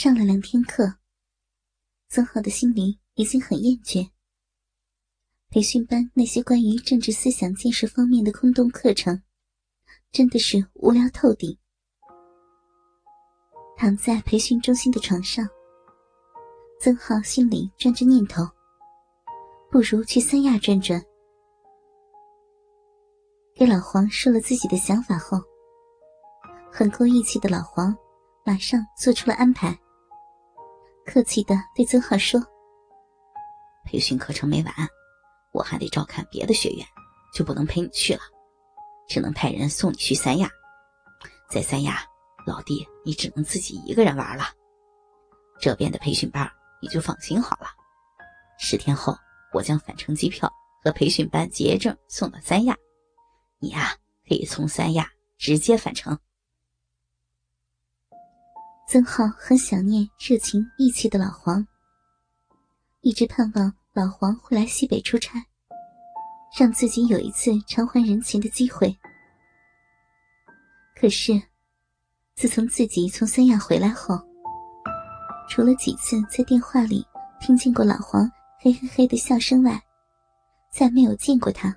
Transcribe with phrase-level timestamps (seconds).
[0.00, 0.94] 上了两天课，
[2.08, 4.08] 曾浩的心里已经很厌倦。
[5.50, 9.20] 培训班那些关于政治思想建设方面的空洞课程，
[10.12, 11.58] 真的是无聊透顶。
[13.76, 15.44] 躺在培训中心的床上，
[16.78, 18.44] 曾浩心里转着念头：
[19.68, 21.04] 不如去三亚转转。
[23.56, 25.38] 给老黄说了自己的想法后，
[26.70, 27.92] 很够义气的老黄
[28.44, 29.76] 马上做出了安排。
[31.10, 32.38] 客气的对曾浩说
[33.86, 34.74] ：“培训课程没完，
[35.52, 36.86] 我还得照看别的学员，
[37.32, 38.20] 就不能陪你去了，
[39.08, 40.50] 只能派人送你去三亚。
[41.48, 42.02] 在三亚，
[42.46, 44.44] 老弟你只能自己一个人玩了。
[45.58, 46.46] 这边的培训班
[46.82, 47.68] 你就放心好了。
[48.58, 49.16] 十天后，
[49.54, 50.52] 我将返程机票
[50.84, 52.76] 和培训班结业证送到三亚，
[53.60, 53.96] 你呀
[54.28, 56.18] 可以从三亚直接返程。”
[58.90, 61.62] 曾浩很想念热情义气的老黄，
[63.02, 65.44] 一直盼望老黄会来西北出差，
[66.58, 68.96] 让自己有一次偿还人情的机会。
[70.98, 71.38] 可是，
[72.34, 74.18] 自从自己从三亚回来后，
[75.50, 77.06] 除了几次在电话里
[77.38, 78.26] 听见过老黄
[78.58, 79.78] 嘿嘿嘿的笑声外，
[80.72, 81.76] 再没有见过他。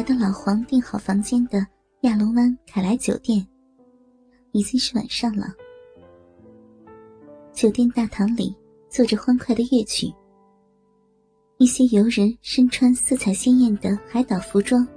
[0.00, 1.58] 来到老黄订好房间的
[2.04, 3.46] 亚龙湾凯莱酒店，
[4.52, 5.54] 已经是晚上了。
[7.52, 8.56] 酒店大堂里
[8.88, 10.10] 奏着欢快的乐曲，
[11.58, 14.88] 一些游人身穿色彩鲜艳的海岛服装，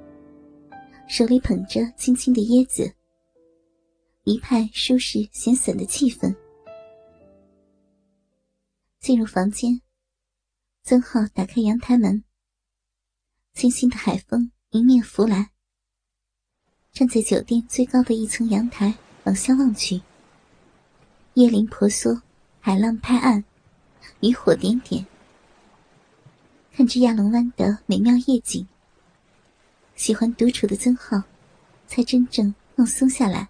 [1.10, 2.90] 手里捧着青青的椰子，
[4.24, 6.34] 一派舒适闲散的气氛。
[9.02, 9.82] 进入房间，
[10.84, 12.24] 曾浩打开阳台门，
[13.54, 14.53] 清新的海风。
[14.74, 15.52] 迎面拂来，
[16.92, 20.02] 站在酒店最高的一层阳台，往下望去。
[21.36, 22.24] 椰林婆娑，
[22.60, 23.44] 海浪拍岸，
[24.22, 25.06] 渔火点点。
[26.72, 28.68] 看着亚龙湾的美妙夜景，
[29.94, 31.22] 喜欢独处的曾浩，
[31.86, 33.50] 才真正放松下来。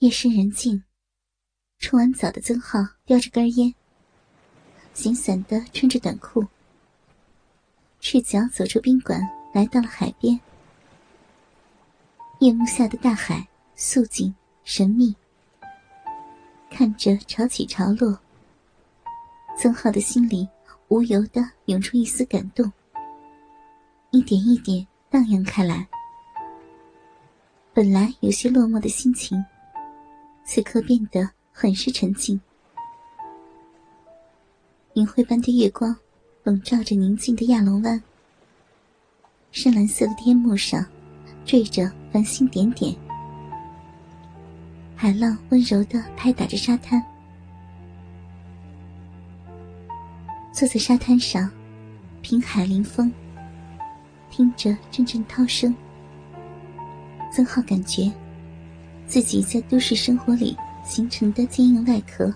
[0.00, 0.84] 夜深人静，
[1.78, 3.74] 冲完澡的曾浩叼着根烟，
[4.92, 6.48] 闲散的穿着短裤，
[7.98, 9.18] 赤脚走出宾馆。
[9.54, 10.38] 来到了海边，
[12.40, 14.34] 夜幕下的大海肃静
[14.64, 15.14] 神秘。
[16.68, 18.18] 看着潮起潮落，
[19.56, 20.48] 曾浩的心里
[20.88, 22.72] 无由的涌出一丝感动，
[24.10, 25.86] 一点一点荡漾开来。
[27.72, 29.40] 本来有些落寞的心情，
[30.44, 32.40] 此刻变得很是沉静。
[34.94, 35.96] 银灰般的月光
[36.42, 38.02] 笼罩着宁静的亚龙湾。
[39.54, 40.84] 深蓝色的天幕上，
[41.44, 42.92] 缀着繁星点点。
[44.96, 47.00] 海浪温柔的拍打着沙滩。
[50.52, 51.48] 坐在沙滩上，
[52.20, 53.12] 凭海临风，
[54.28, 55.72] 听着阵阵涛声。
[57.32, 58.10] 曾浩感觉，
[59.06, 62.34] 自己在都市生活里形成的坚硬外壳，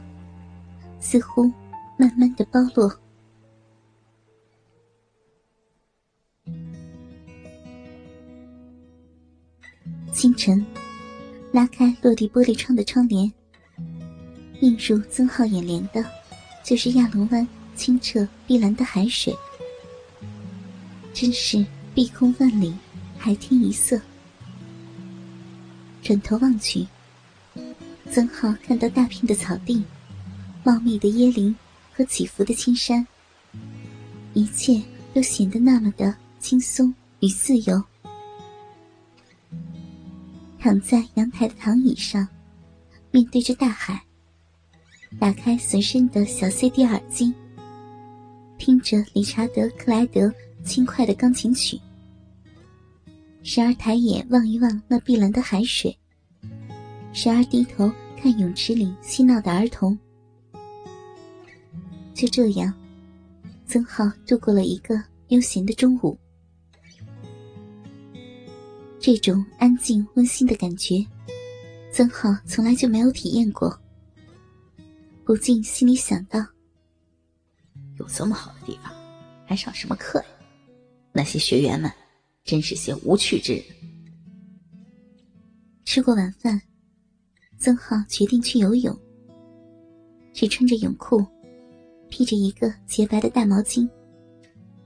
[1.01, 1.53] 似乎
[1.97, 2.89] 慢慢的剥落。
[10.13, 10.65] 清晨，
[11.53, 13.31] 拉开落地玻璃窗的窗帘，
[14.61, 16.05] 映入曾浩眼帘的，
[16.65, 17.47] 就是亚龙湾
[17.77, 19.35] 清澈碧蓝的海水，
[21.15, 21.65] 真是
[21.95, 22.75] 碧空万里，
[23.17, 24.01] 海天一色。
[26.03, 26.87] 转头望去，
[28.11, 29.85] 曾浩看到大片的草地、
[30.65, 31.55] 茂密的椰林
[31.93, 33.07] 和起伏的青山，
[34.35, 34.83] 一切
[35.13, 37.83] 都显得那么的轻松与自由。
[40.69, 42.29] 躺在阳台的躺椅上，
[43.11, 43.99] 面对着大海。
[45.19, 47.33] 打开随身的小 CD 耳机，
[48.59, 50.31] 听着理查德·克莱德
[50.63, 51.81] 轻快的钢琴曲。
[53.43, 55.99] 时而抬眼望一望那碧蓝的海水，
[57.15, 59.99] 时而低头看泳池里嬉闹的儿童。
[62.13, 62.71] 就这样，
[63.65, 66.19] 曾浩度过了一个悠闲的中午。
[69.11, 71.03] 这种安静温馨的感觉，
[71.91, 73.75] 曾浩从来就没有体验过。
[75.25, 76.39] 不禁心里想到：
[77.99, 78.93] 有这么好的地方，
[79.47, 80.27] 还上什么课呀？
[81.11, 81.91] 那些学员们
[82.45, 83.65] 真是些无趣之人。
[85.87, 86.61] 吃过晚饭，
[87.57, 88.95] 曾浩决定去游泳。
[90.35, 91.25] 只穿着泳裤，
[92.11, 93.89] 披着一个洁白的大毛巾，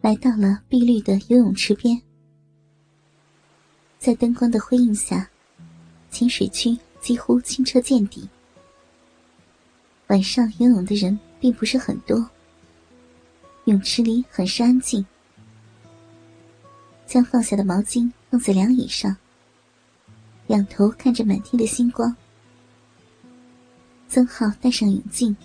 [0.01, 2.01] 来到了碧绿的游泳池边。
[4.03, 5.31] 在灯光的辉映下，
[6.11, 8.29] 浅水区几乎清澈见底。
[10.09, 12.29] 晚上游泳的人并不是很多，
[13.67, 15.07] 泳池里很是安静。
[17.07, 19.17] 将放下的毛巾放在凉椅上，
[20.49, 22.13] 仰头看着满天的星光。
[24.09, 25.37] 曾浩戴上泳镜，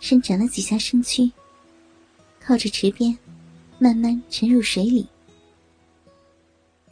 [0.00, 1.30] 伸展了几下身躯，
[2.40, 3.16] 靠着池边，
[3.78, 5.06] 慢慢沉入水里，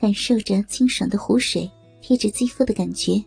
[0.03, 1.71] 感受着清爽的湖水
[2.01, 3.25] 贴着肌肤的感觉，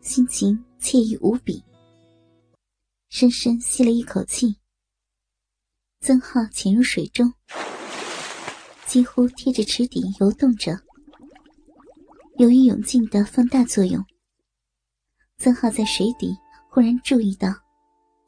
[0.00, 1.60] 心情惬意无比。
[3.08, 4.54] 深深吸了一口气，
[5.98, 7.34] 曾浩潜入水中，
[8.86, 10.78] 几乎贴着池底游动着。
[12.38, 14.00] 由于泳镜的放大作用。
[15.38, 16.38] 曾浩在水底
[16.70, 17.52] 忽然注意到，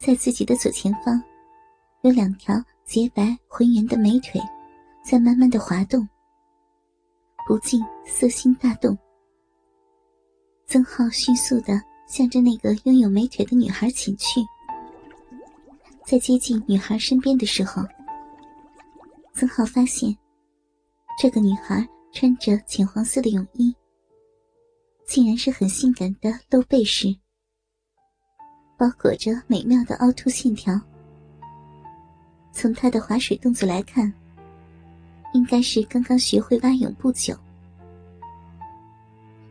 [0.00, 1.22] 在自己的左前方，
[2.02, 4.40] 有两条洁白浑圆的美腿，
[5.08, 6.08] 在慢慢的滑动。
[7.46, 8.96] 不禁色心大动。
[10.66, 14.40] 曾浩迅速的向着那个拥有美腿的女孩请去。
[16.04, 17.82] 在接近女孩身边的时候，
[19.34, 20.16] 曾浩发现，
[21.18, 23.74] 这个女孩穿着浅黄色的泳衣。
[25.06, 27.14] 竟然是很性感的露背式，
[28.78, 30.80] 包裹着美妙的凹凸线条。
[32.52, 34.10] 从她的划水动作来看，
[35.34, 37.36] 应该是刚刚学会蛙泳不久。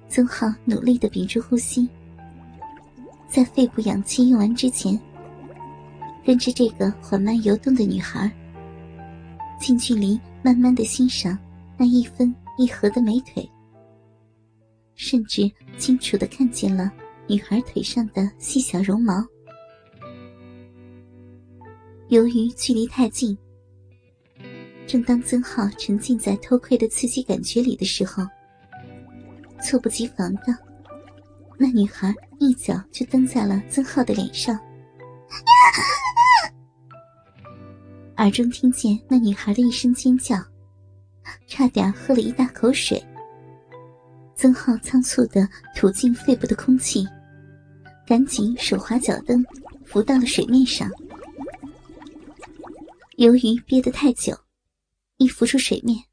[0.07, 1.88] 曾浩努力的屏住呼吸，
[3.27, 5.00] 在肺部氧气用完之前，
[6.25, 8.31] 跟着这个缓慢游动的女孩，
[9.59, 11.38] 近距离慢慢的欣赏
[11.77, 13.47] 那一分一合的美腿。
[14.95, 16.89] 甚至清楚的看见了
[17.27, 19.25] 女孩腿上的细小绒毛。
[22.07, 23.36] 由于距离太近，
[24.85, 28.24] 正当曾浩沉浸在偷窥的刺激感觉里的时候，
[29.59, 30.57] 猝不及防的，
[31.57, 34.59] 那女孩一脚就蹬在了曾浩的脸上，
[38.18, 40.38] 耳中听见那女孩的一声尖叫，
[41.47, 43.03] 差点喝了一大口水。
[44.36, 47.07] 曾浩仓促的吐进肺部的空气，
[48.06, 49.44] 赶紧手滑脚蹬，
[49.86, 50.91] 浮到了水面上。
[53.15, 54.38] 由于憋得太久，
[55.24, 56.04] 一浮出水面，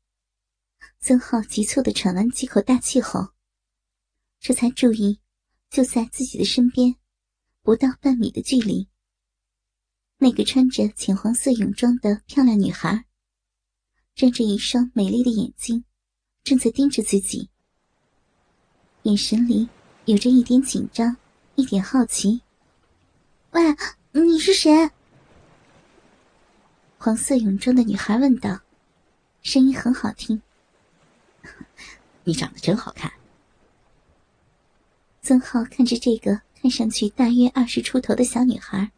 [1.01, 3.31] 曾浩急促的喘完几口大气后，
[4.39, 5.19] 这才注意，
[5.69, 6.95] 就在自己的身边，
[7.61, 8.89] 不到半米的距离，
[10.19, 13.05] 那个穿着浅黄色泳装的漂亮女孩，
[14.15, 15.85] 睁着一双美丽的眼睛，
[16.45, 17.51] 正在盯着自己。
[19.03, 19.69] 眼神里
[20.05, 21.17] 有着一点紧张，
[21.57, 22.43] 一点好奇。
[23.51, 23.61] 喂，
[24.13, 24.89] 你是谁？
[26.97, 28.61] 黄色泳装的女孩问道，
[29.43, 30.41] 声音很好听。
[32.25, 33.13] 你长得真好看。
[35.23, 38.91] 曾浩看着这个看上去大约二十出头的小女孩，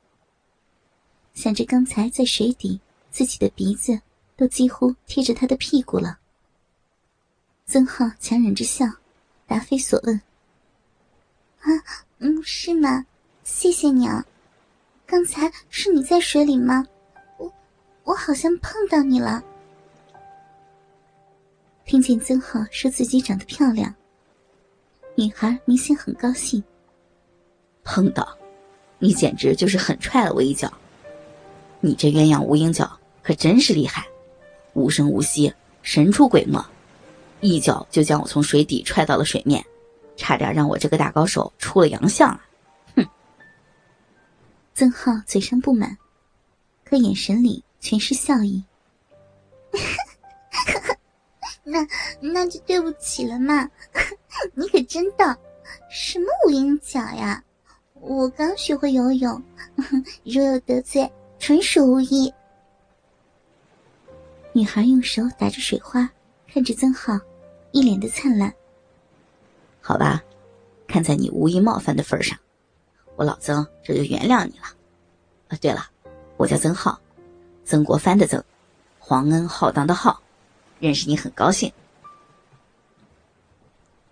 [1.34, 2.80] 想着刚才在水底，
[3.10, 4.00] 自己的鼻子
[4.36, 6.18] 都几乎贴着她的屁股了。
[7.66, 8.86] 曾浩强忍着笑。
[9.44, 10.16] 答非所问。
[11.60, 11.68] 啊，
[12.20, 13.04] 嗯，是吗？
[13.44, 14.24] 谢谢你啊。
[15.04, 16.86] 刚才是你在水里吗？
[17.36, 17.52] 我，
[18.04, 19.44] 我好像碰到你了。
[21.92, 23.94] 听见曾浩说自己长得漂亮，
[25.14, 26.64] 女孩明显很高兴。
[27.84, 28.26] 碰到，
[28.99, 30.72] 你简直就是狠踹了我一脚。
[31.80, 34.06] 你这鸳鸯无影脚可真是厉害，
[34.72, 36.64] 无声无息，神出鬼没。
[37.42, 39.62] 一脚就将我从水底踹到了水面，
[40.16, 42.46] 差点让我这个大高手出了洋相啊！
[42.96, 43.06] 哼！
[44.72, 45.99] 曾浩嘴上不满，
[46.87, 48.64] 可眼神里全是笑意。
[51.73, 51.88] 那
[52.21, 53.71] 那就对不起了嘛！
[54.55, 55.25] 你可真逗，
[55.91, 57.43] 什么无影脚呀？
[57.95, 59.43] 我刚学会游泳，
[60.25, 62.33] 若有得罪，纯属无意。
[64.52, 66.09] 女孩用手打着水花，
[66.52, 67.19] 看着曾浩。
[67.71, 68.52] 一脸的灿烂。
[69.81, 70.23] 好吧，
[70.87, 72.38] 看在你无意冒犯的份上，
[73.17, 74.67] 我老曾这就原谅你了。
[75.49, 75.87] 啊，对了，
[76.37, 77.00] 我叫曾浩，
[77.64, 78.45] 曾国藩的曾，
[78.99, 80.22] 皇恩浩荡的浩，
[80.82, 81.72] 认识你很高兴。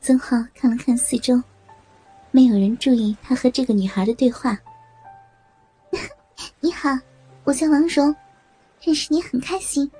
[0.00, 1.42] 曾浩看了看四周，
[2.30, 4.56] 没有人注意他和这个女孩的对话。
[6.60, 6.88] 你好，
[7.42, 8.14] 我叫王蓉，
[8.82, 9.90] 认识你很开心。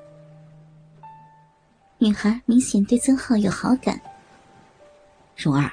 [1.98, 4.00] 女孩明显对曾浩有好感。
[5.36, 5.72] 蓉儿，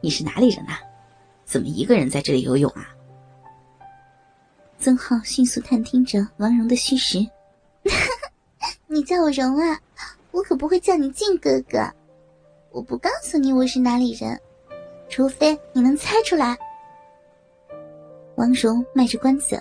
[0.00, 0.78] 你是哪里人啊？
[1.44, 2.86] 怎么一个人在这里游泳啊？
[4.78, 7.18] 曾浩迅速探听着王蓉的虚实。
[8.86, 9.80] 你叫我蓉啊，
[10.36, 11.78] 我可不会叫你靖哥哥。
[12.70, 14.38] 我不告诉你我是哪里人，
[15.08, 16.54] 除非你能猜出来。
[18.34, 19.58] 王蓉卖着关子。